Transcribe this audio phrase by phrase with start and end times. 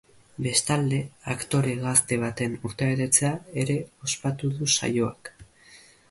[0.43, 0.99] Bestalde,
[1.33, 3.31] aktore gazte baten urtebetzea
[3.65, 3.75] ere
[4.07, 5.31] ospatuko du saioak.